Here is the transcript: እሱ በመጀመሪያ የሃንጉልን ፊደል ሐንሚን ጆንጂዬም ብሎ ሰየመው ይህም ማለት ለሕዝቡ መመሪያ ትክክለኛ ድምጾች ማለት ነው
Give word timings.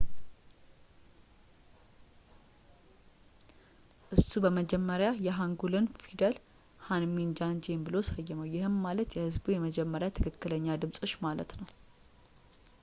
እሱ 4.15 4.41
በመጀመሪያ 4.45 5.09
የሃንጉልን 5.27 5.85
ፊደል 6.05 6.35
ሐንሚን 6.87 7.35
ጆንጂዬም 7.41 7.85
ብሎ 7.89 7.95
ሰየመው 8.09 8.51
ይህም 8.55 8.77
ማለት 8.87 9.15
ለሕዝቡ 9.17 9.45
መመሪያ 9.67 10.09
ትክክለኛ 10.19 10.65
ድምጾች 10.85 11.13
ማለት 11.27 11.53
ነው 11.61 11.69